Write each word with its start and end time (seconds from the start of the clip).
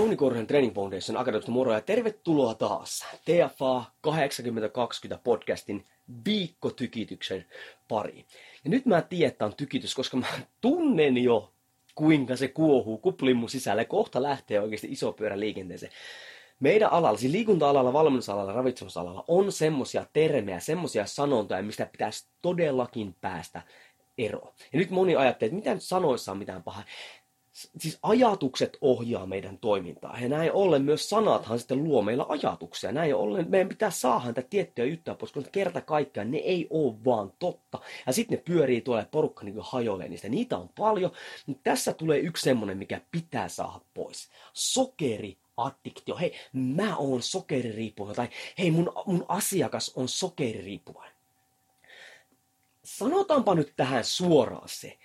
Jouni 0.00 0.16
Korhonen 0.16 0.46
Training 0.46 0.74
Foundation 0.74 1.16
Akademista 1.16 1.50
moro 1.50 1.72
ja 1.72 1.80
tervetuloa 1.80 2.54
taas 2.54 3.04
TFA 3.24 3.84
8020 4.00 5.24
podcastin 5.24 5.84
viikkotykityksen 6.24 7.46
pariin. 7.88 8.26
Ja 8.64 8.70
nyt 8.70 8.86
mä 8.86 9.02
tiedän, 9.02 9.28
että 9.32 9.44
on 9.44 9.56
tykitys, 9.56 9.94
koska 9.94 10.16
mä 10.16 10.26
tunnen 10.60 11.18
jo 11.18 11.52
kuinka 11.94 12.36
se 12.36 12.48
kuohuu 12.48 12.98
kuplin 12.98 13.36
mun 13.36 13.48
sisällä. 13.48 13.84
Kohta 13.84 14.22
lähtee 14.22 14.60
oikeasti 14.60 14.92
iso 14.92 15.12
pyörä 15.12 15.40
liikenteeseen. 15.40 15.92
Meidän 16.60 16.92
alalla, 16.92 17.18
siis 17.18 17.32
liikunta-alalla, 17.32 17.92
valmennusalalla, 17.92 18.52
ravitsemusalalla 18.52 19.24
on 19.28 19.52
semmosia 19.52 20.06
termejä, 20.12 20.60
semmosia 20.60 21.06
sanontoja, 21.06 21.62
mistä 21.62 21.86
pitäisi 21.86 22.26
todellakin 22.42 23.14
päästä 23.20 23.62
eroon. 24.18 24.52
Ja 24.72 24.78
nyt 24.78 24.90
moni 24.90 25.16
ajattelee, 25.16 25.48
että 25.48 25.56
mitä 25.56 25.74
nyt 25.74 25.82
sanoissa 25.82 26.32
on 26.32 26.38
mitään 26.38 26.62
pahaa 26.62 26.84
siis 27.52 27.98
ajatukset 28.02 28.78
ohjaa 28.80 29.26
meidän 29.26 29.58
toimintaa. 29.58 30.18
Ja 30.20 30.28
näin 30.28 30.52
ollen 30.52 30.82
myös 30.82 31.08
sanathan 31.08 31.58
sitten 31.58 31.84
luo 31.84 32.02
meillä 32.02 32.26
ajatuksia. 32.28 32.92
Näin 32.92 33.14
ollen 33.14 33.50
meidän 33.50 33.68
pitää 33.68 33.90
saada 33.90 34.24
näitä 34.24 34.42
tiettyjä 34.42 34.86
juttuja 34.86 35.14
pois, 35.14 35.32
koska 35.32 35.50
kerta 35.50 35.80
kaikkiaan 35.80 36.30
ne 36.30 36.38
ei 36.38 36.66
ole 36.70 37.04
vaan 37.04 37.32
totta. 37.38 37.78
Ja 38.06 38.12
sitten 38.12 38.38
ne 38.38 38.42
pyörii 38.44 38.80
tuolla 38.80 39.04
porukka 39.10 39.44
niin 39.44 39.54
hajoilee 39.60 40.08
niistä. 40.08 40.28
Niitä 40.28 40.58
on 40.58 40.68
paljon, 40.68 41.12
mutta 41.46 41.62
tässä 41.64 41.92
tulee 41.92 42.18
yksi 42.18 42.42
semmonen, 42.42 42.78
mikä 42.78 43.00
pitää 43.10 43.48
saada 43.48 43.80
pois. 43.94 44.28
Sokeri 44.52 45.38
addiktio. 45.56 46.16
Hei, 46.16 46.34
mä 46.52 46.96
oon 46.96 47.22
sokeririippuvainen. 47.22 48.16
Tai 48.16 48.28
hei, 48.58 48.70
mun, 48.70 48.92
mun 49.06 49.24
asiakas 49.28 49.92
on 49.96 50.08
sokeririippuvainen. 50.08 51.14
Sanotaanpa 52.84 53.54
nyt 53.54 53.72
tähän 53.76 54.04
suoraan 54.04 54.68
se, 54.68 54.98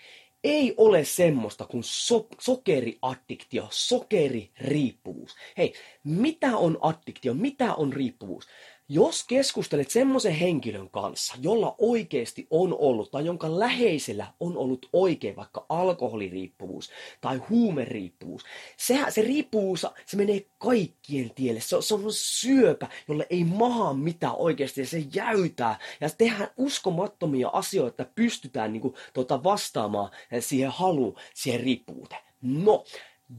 ei 0.46 0.74
ole 0.78 1.06
semmoista 1.06 1.66
kuin 1.66 1.84
so- 1.84 2.28
sokeriaddiktio, 2.40 3.68
sokeririippuvuus. 3.72 5.36
Hei, 5.58 5.74
mitä 6.04 6.58
on 6.58 6.78
addiktio, 6.82 7.34
mitä 7.34 7.74
on 7.76 7.94
riippuvuus? 7.94 8.48
Jos 8.90 9.24
keskustelet 9.28 9.92
semmoisen 9.92 10.34
henkilön 10.34 10.90
kanssa, 10.90 11.36
jolla 11.42 11.76
oikeasti 11.78 12.48
on 12.50 12.76
ollut 12.80 13.12
tai 13.12 13.26
jonka 13.26 13.60
läheisellä 13.60 14.34
on 14.40 14.58
ollut 14.58 14.90
oikein 14.94 15.36
vaikka 15.36 15.66
alkoholiriippuvuus 15.70 16.90
tai 17.22 17.38
huumeriippuvuus, 17.38 18.44
sehän, 18.78 19.12
se 19.12 19.22
riippuvuus, 19.22 19.86
se 20.06 20.18
menee 20.18 20.46
kaikkien 20.58 21.32
tielle. 21.36 21.62
Se 21.62 21.76
on, 21.76 21.84
se 21.84 21.94
on 21.94 22.04
syöpä, 22.10 22.90
jolle 23.08 23.28
ei 23.30 23.44
maha 23.44 23.94
mitään 23.94 24.36
oikeasti 24.36 24.82
ja 24.82 24.88
se 24.88 25.04
jäytää 25.14 25.80
ja 26.02 26.10
tehdään 26.10 26.50
uskomattomia 26.58 27.50
asioita, 27.50 28.04
että 28.04 28.14
pystytään 28.16 28.74
niin 28.74 28.82
kuin, 28.82 28.94
tota, 29.14 29.44
vastaamaan 29.44 30.12
siihen 30.40 30.72
haluun, 30.72 31.16
siihen 31.34 31.62
riippuvuuteen. 31.62 32.22
No, 32.42 32.84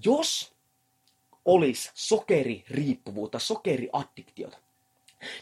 jos 0.05 0.55
olisi 1.45 1.91
sokeririippuvuutta, 1.95 3.39
sokeriaddiktiota, 3.39 4.66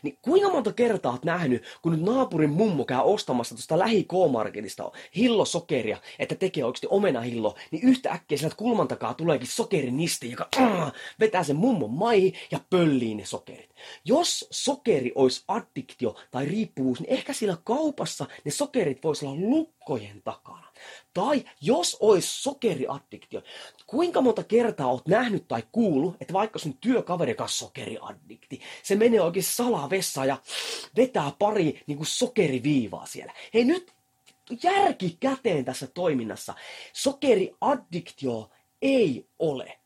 niin 0.03 0.19
kuinka 0.22 0.50
monta 0.50 0.72
kertaa 0.72 1.12
oot 1.12 1.25
nähnyt, 1.25 1.62
kun 1.83 1.93
nyt 1.93 2.03
naapurin 2.03 2.50
mummo 2.50 2.84
käy 2.84 3.00
ostamassa 3.03 3.55
tuosta 3.55 3.78
lähi 3.78 4.05
K-marketista 4.05 4.91
hillosokeria, 5.17 5.99
että 6.19 6.34
tekee 6.34 6.65
oikeasti 6.65 6.87
omenahillo, 6.91 7.55
niin 7.71 7.89
yhtä 7.89 8.12
äkkiä 8.12 8.39
sieltä 8.39 8.56
kulman 8.56 8.89
takaa 8.89 9.15
tuleekin 9.15 9.49
sokeriniste, 9.49 10.27
joka 10.27 10.49
äh, 10.56 10.93
vetää 11.21 11.45
sen 11.45 11.56
mummon 11.56 11.91
maihin 11.91 12.34
ja 12.50 12.61
pöllii 12.71 13.15
ne 13.15 13.25
sokerit. 13.25 13.75
Jos 14.05 14.47
sokeri 14.50 15.12
olisi 15.15 15.45
addiktio 15.49 16.16
tai 16.31 16.47
riippuvuus, 16.47 17.01
niin 17.01 17.12
ehkä 17.12 17.33
sillä 17.33 17.56
kaupassa 17.65 18.27
ne 18.45 18.51
sokerit 18.51 19.05
voisi 19.05 19.27
olla 19.27 19.41
lukkojen 19.41 20.22
takana. 20.22 20.66
Tai 21.15 21.45
jos 21.61 21.97
olisi 22.01 22.43
sokeriaddiktio, 22.43 23.43
kuinka 23.87 24.21
monta 24.21 24.45
kertaa 24.45 24.87
oot 24.87 25.09
nähnyt 25.09 25.49
tai 25.49 25.63
kuullut, 25.73 26.17
että 26.21 26.33
vaikka 26.33 26.59
sun 26.59 26.79
työkaveri 26.79 27.35
on 27.41 27.49
sokeriaddikti, 27.49 28.61
se 28.83 28.97
menee 28.97 29.21
oikein 29.21 29.45
salaa 29.45 29.91
vessaan 29.91 30.29
ja 30.29 30.37
vetää 30.97 31.33
pari 31.39 31.83
niin 31.87 31.97
kuin 31.97 32.07
sokeriviivaa 32.07 33.07
siellä. 33.07 33.33
Hei 33.55 33.65
nyt 33.65 33.93
järki 34.63 35.17
käteen 35.21 35.65
tässä 35.65 35.87
toiminnassa. 35.87 36.55
Sokeriaddiktio 36.93 38.51
ei 38.83 39.27
ole, 39.39 39.79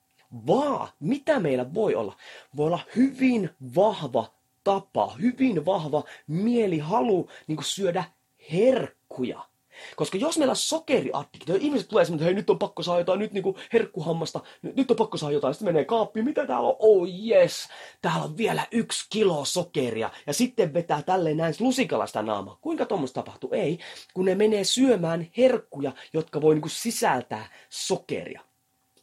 vaan 0.46 0.88
mitä 1.00 1.40
meillä 1.40 1.74
voi 1.74 1.94
olla? 1.94 2.16
Voi 2.56 2.66
olla 2.66 2.80
hyvin 2.96 3.50
vahva 3.74 4.34
tapa, 4.64 5.16
hyvin 5.22 5.66
vahva 5.66 6.04
mielihalu 6.26 7.30
niin 7.46 7.64
syödä 7.64 8.04
herkkuja. 8.52 9.48
Koska 9.96 10.18
jos 10.18 10.38
meillä 10.38 10.52
on 10.52 10.56
sokeriaddiktio, 10.56 11.56
ihmiset 11.60 11.88
tulee 11.88 12.02
että 12.02 12.24
hei 12.24 12.34
nyt 12.34 12.50
on 12.50 12.58
pakko 12.58 12.82
saada 12.82 13.00
jotain, 13.00 13.18
nyt 13.18 13.32
niinku 13.32 13.56
herkkuhammasta, 13.72 14.40
nyt, 14.62 14.76
nyt 14.76 14.90
on 14.90 14.96
pakko 14.96 15.16
saada 15.16 15.34
jotain, 15.34 15.54
sitten 15.54 15.68
menee 15.68 15.84
kaappiin, 15.84 16.24
mitä 16.24 16.46
täällä 16.46 16.68
on, 16.68 16.76
oh 16.78 17.08
yes, 17.26 17.68
täällä 18.02 18.24
on 18.24 18.36
vielä 18.36 18.66
yksi 18.72 19.06
kilo 19.10 19.44
sokeria, 19.44 20.10
ja 20.26 20.32
sitten 20.32 20.74
vetää 20.74 21.02
tälleen 21.02 21.36
näin 21.36 21.54
lusikalla 21.60 22.06
sitä 22.06 22.22
naamaa. 22.22 22.58
Kuinka 22.60 22.86
tuommoista 22.86 23.22
tapahtuu? 23.22 23.50
Ei, 23.52 23.78
kun 24.14 24.24
ne 24.24 24.34
menee 24.34 24.64
syömään 24.64 25.26
herkkuja, 25.36 25.92
jotka 26.12 26.40
voi 26.40 26.54
niinku 26.54 26.68
sisältää 26.68 27.48
sokeria. 27.68 28.47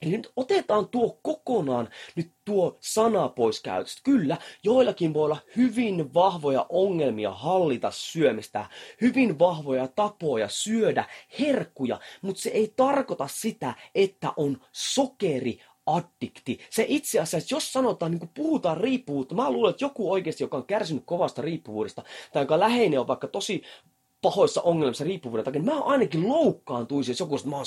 Eli 0.05 0.17
nyt 0.17 0.31
otetaan 0.35 0.89
tuo 0.89 1.19
kokonaan 1.21 1.89
nyt 2.15 2.31
tuo 2.45 2.77
sana 2.79 3.29
pois 3.29 3.61
käytöstä. 3.61 4.01
Kyllä, 4.03 4.37
joillakin 4.63 5.13
voi 5.13 5.25
olla 5.25 5.37
hyvin 5.57 6.13
vahvoja 6.13 6.65
ongelmia 6.69 7.31
hallita 7.31 7.91
syömistä, 7.91 8.65
hyvin 9.01 9.39
vahvoja 9.39 9.87
tapoja 9.87 10.47
syödä 10.49 11.05
herkkuja, 11.39 11.99
mutta 12.21 12.41
se 12.41 12.49
ei 12.49 12.73
tarkoita 12.75 13.27
sitä, 13.27 13.73
että 13.95 14.33
on 14.37 14.61
sokeri 14.71 15.59
addikti. 15.85 16.59
Se 16.69 16.85
itse 16.87 17.19
asiassa, 17.19 17.55
jos 17.55 17.73
sanotaan, 17.73 18.11
niin 18.11 18.29
puhutaan 18.33 18.77
riippuvuutta, 18.77 19.35
mä 19.35 19.51
luulen, 19.51 19.69
että 19.69 19.85
joku 19.85 20.11
oikeasti, 20.11 20.43
joka 20.43 20.57
on 20.57 20.65
kärsinyt 20.65 21.03
kovasta 21.05 21.41
riippuvuudesta, 21.41 22.03
tai 22.33 22.41
jonka 22.41 22.59
läheinen 22.59 22.99
on 22.99 23.07
vaikka 23.07 23.27
tosi 23.27 23.63
pahoissa 24.25 24.61
ongelmissa 24.61 25.03
riippuvuuden 25.03 25.45
takia, 25.45 25.61
niin 25.61 25.73
mä 25.73 25.81
ainakin 25.81 26.29
loukkaantuisin, 26.29 27.11
jos 27.11 27.19
joku 27.19 27.35
että 27.35 27.49
mä 27.49 27.55
oon 27.55 27.65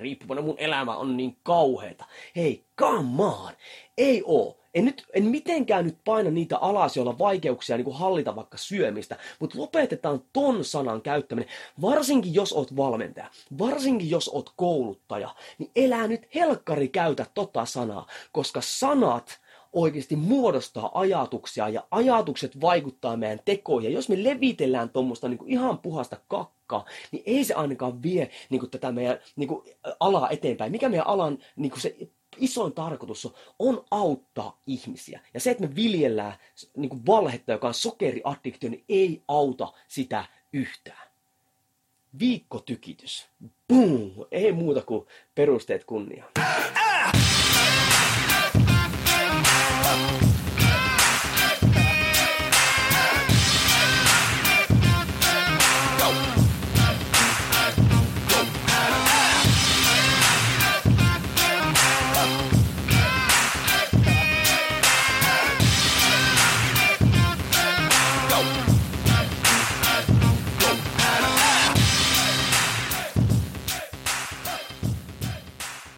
riippuvainen, 0.00 0.44
mun 0.44 0.58
elämä 0.58 0.96
on 0.96 1.16
niin 1.16 1.36
kauheeta. 1.42 2.04
Hei, 2.36 2.64
come 2.78 3.22
on! 3.22 3.52
Ei 3.98 4.22
oo. 4.26 4.56
En, 4.74 4.84
nyt, 4.84 5.06
en 5.12 5.24
mitenkään 5.24 5.84
nyt 5.84 5.98
paina 6.04 6.30
niitä 6.30 6.58
alas, 6.58 6.96
joilla 6.96 7.12
on 7.12 7.18
vaikeuksia 7.18 7.76
niin 7.76 7.84
kuin 7.84 7.96
hallita 7.96 8.36
vaikka 8.36 8.56
syömistä, 8.56 9.16
mutta 9.38 9.58
lopetetaan 9.58 10.22
ton 10.32 10.64
sanan 10.64 11.02
käyttäminen. 11.02 11.50
Varsinkin 11.80 12.34
jos 12.34 12.52
oot 12.52 12.76
valmentaja, 12.76 13.30
varsinkin 13.58 14.10
jos 14.10 14.28
oot 14.28 14.52
kouluttaja, 14.56 15.34
niin 15.58 15.70
elää 15.76 16.06
nyt 16.06 16.28
helkkari 16.34 16.88
käytä 16.88 17.26
tota 17.34 17.64
sanaa, 17.64 18.06
koska 18.32 18.60
sanat 18.62 19.40
oikeasti 19.74 20.16
muodostaa 20.16 21.00
ajatuksia 21.00 21.68
ja 21.68 21.84
ajatukset 21.90 22.60
vaikuttaa 22.60 23.16
meidän 23.16 23.40
tekoihin. 23.44 23.90
Ja 23.90 23.96
jos 23.96 24.08
me 24.08 24.24
levitellään 24.24 24.90
tuommoista 24.90 25.28
niin 25.28 25.38
ihan 25.46 25.78
puhasta 25.78 26.16
kakkaa, 26.28 26.84
niin 27.12 27.22
ei 27.26 27.44
se 27.44 27.54
ainakaan 27.54 28.02
vie 28.02 28.30
niin 28.50 28.60
kuin 28.60 28.70
tätä 28.70 28.92
meidän 28.92 29.18
niin 29.36 29.48
kuin, 29.48 29.64
alaa 30.00 30.30
eteenpäin. 30.30 30.72
Mikä 30.72 30.88
meidän 30.88 31.06
alan 31.06 31.38
niin 31.56 31.70
kuin 31.70 31.80
se 31.80 31.96
isoin 32.36 32.72
tarkoitus 32.72 33.26
on, 33.26 33.32
on 33.58 33.84
auttaa 33.90 34.60
ihmisiä. 34.66 35.20
Ja 35.34 35.40
se, 35.40 35.50
että 35.50 35.66
me 35.66 35.74
viljellään 35.74 36.34
niin 36.76 36.88
kuin 36.88 37.06
valhetta, 37.06 37.52
joka 37.52 37.68
on 37.68 37.74
sokeriaddiktio, 37.74 38.70
niin 38.70 38.84
ei 38.88 39.22
auta 39.28 39.72
sitä 39.88 40.24
yhtään. 40.52 41.08
Viikkotykitys. 42.18 43.26
Boom! 43.68 44.10
Ei 44.30 44.52
muuta 44.52 44.82
kuin 44.82 45.06
perusteet 45.34 45.84
kunniaan. 45.84 46.30